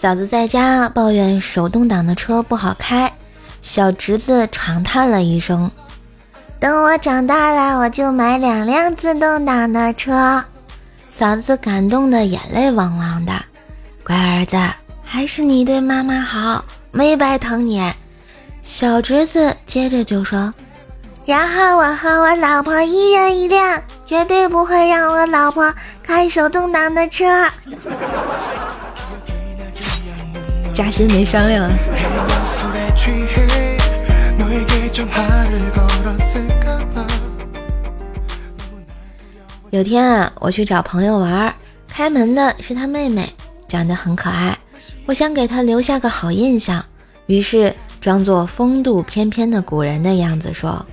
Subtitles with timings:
[0.00, 3.12] 嫂子在家抱怨手动挡的车不好开，
[3.62, 5.68] 小侄子长叹了一声
[6.60, 10.44] ：“等我长大了，我就买两辆自动挡的车。”
[11.10, 13.32] 嫂子感动的眼泪汪汪的。
[14.04, 14.56] 乖儿子，
[15.02, 17.92] 还是你对妈妈好，没白疼你。
[18.62, 20.54] 小侄子接着就说
[21.26, 25.74] ：“然后我和我老婆一人一辆，绝对不会让我老婆
[26.04, 27.24] 开手动挡的车。”
[30.78, 31.68] 加薪没商量。
[39.70, 41.52] 有天啊，我去找朋友玩，
[41.88, 43.28] 开门的是他妹妹，
[43.66, 44.56] 长得很可爱。
[45.04, 46.84] 我想给她留下个好印象，
[47.26, 50.86] 于是装作风度翩翩的古人的样子说：“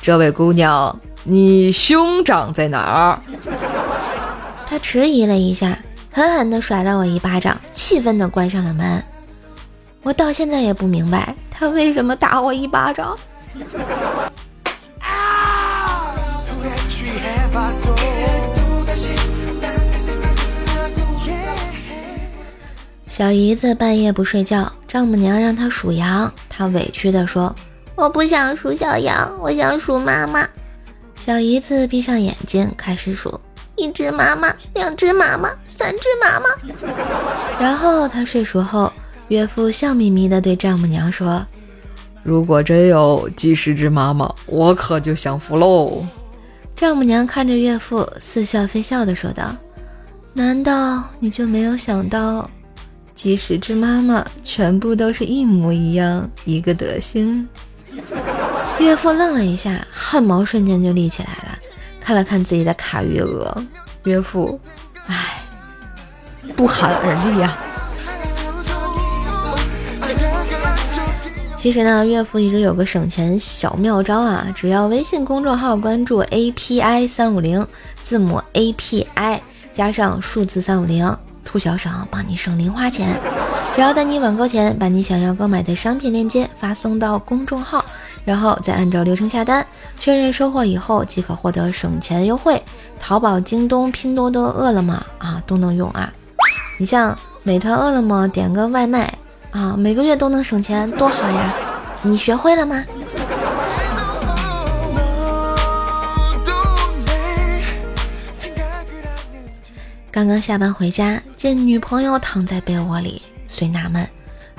[0.00, 3.18] 这位姑娘，你兄长在哪儿？”
[4.70, 5.76] 她迟疑了一下，
[6.12, 9.02] 狠狠地甩了我一巴掌，气愤地关上了门。
[10.06, 13.18] 我到现在也不明白他为什么打我一巴掌。
[23.08, 27.52] 小姨子半夜不睡觉，丈母娘让她数羊，她委屈地说
[27.96, 30.46] ：“我不想数小羊，我想数妈妈。”
[31.18, 33.40] 小姨子闭上眼睛开始数：
[33.74, 36.46] 一只妈妈，两只妈妈，三只妈妈。
[37.58, 38.92] 然后她睡熟后。
[39.28, 41.44] 岳父笑眯眯地对丈母娘说
[42.22, 46.06] ：“如果真有几十只妈妈，我可就享福喽。”
[46.76, 49.56] 丈母娘看着岳父，似笑非笑地说道
[50.32, 52.48] ：“难道你就没有想到，
[53.14, 57.48] 几十只妈妈全部都是一模一样，一个德行？”
[58.78, 61.58] 岳父愣了一下，汗毛瞬间就立起来了，
[61.98, 63.66] 看了看自己的卡余额，
[64.04, 64.60] 岳父，
[65.06, 65.42] 唉，
[66.54, 67.58] 不寒而栗呀。
[71.66, 77.66] 其实呢，岳父一直有个省钱小妙招啊，只要微信公众号关注 API 三五零，
[78.04, 79.40] 字母 API
[79.74, 81.12] 加上数字三五零，
[81.44, 83.18] 兔小省帮你省零花钱。
[83.74, 87.84] 只要在你网购前把你想要购买的商品链接发送到公众号，
[88.24, 89.66] 然后再按照流程下单，
[89.98, 92.62] 确认收货以后即可获得省钱优惠。
[93.00, 96.12] 淘宝、京东、拼多多、饿了么啊都能用啊。
[96.78, 99.12] 你像美团、饿了么点个外卖。
[99.56, 101.54] 啊，每个月都能省钱，多好呀！
[102.02, 102.84] 你学会了吗？
[110.10, 114.06] 刚刚下班回家，见女朋友躺在被窝里，虽纳闷，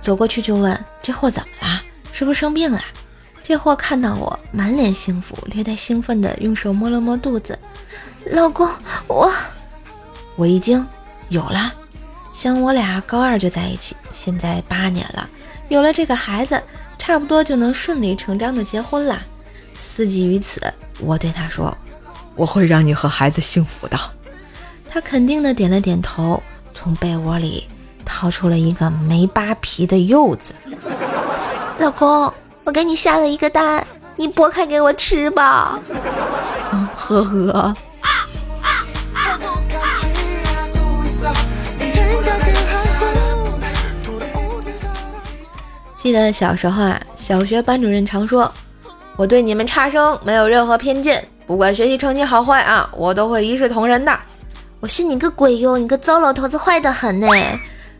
[0.00, 1.82] 走过去就问：“这货怎么了？
[2.12, 2.80] 是不是生病了？”
[3.42, 7.58] 这货看到我，满脸幸福，略带兴奋的用手摸了摸肚子，
[8.26, 8.68] 老公，
[9.08, 9.28] 我……
[10.36, 10.86] 我一惊，
[11.30, 11.74] 有了。
[12.34, 15.26] 想我俩高二就在一起，现在八年了，
[15.68, 16.60] 有了这个孩子，
[16.98, 19.22] 差不多就能顺理成章的结婚了。
[19.76, 20.60] 思及于此，
[20.98, 21.74] 我对他说
[22.34, 23.96] ：“我会让你和孩子幸福的。”
[24.90, 26.42] 他肯定的点了点头，
[26.74, 27.68] 从被窝里
[28.04, 30.54] 掏出了一个没扒皮的柚子。
[31.78, 32.30] 老公，
[32.64, 35.78] 我给你下了一个蛋，你剥开给我吃吧。
[36.72, 37.76] 嗯，呵呵。
[46.04, 48.52] 记得小时候啊，小学班主任常说
[49.16, 54.14] ：“我对你们差生没有任何偏见，不管学习成绩好坏啊，我都会一视同仁的。”
[54.80, 55.78] 我信你个鬼哟！
[55.78, 57.26] 你个糟老头子，坏的很呢。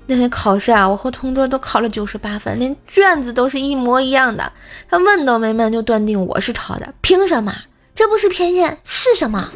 [0.04, 4.52] 那回考试啊，我和同桌都考了九十八分，连卷子都是一模一样的。
[4.90, 7.54] 他问都没问就断定我是抄的，凭什么？
[7.94, 9.48] 这不是偏见是什么？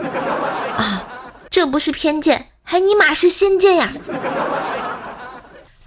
[0.78, 1.06] 啊，
[1.50, 3.92] 这不是偏见，还尼玛是先见呀！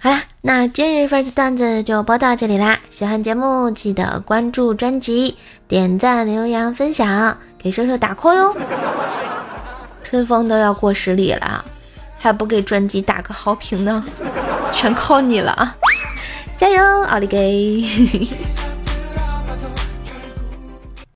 [0.04, 2.76] 好啦，那今日份的段子就播到这里啦！
[2.90, 8.56] 喜欢节目记得关注专辑、点赞、留言、分享，给说说打 call 哟！
[10.02, 11.64] 春风都要过十里了，
[12.18, 14.04] 还不给专辑打个好评呢？
[14.72, 15.76] 全靠你了啊！
[16.58, 17.86] 加油，奥利给！